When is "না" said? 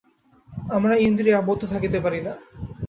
2.21-2.33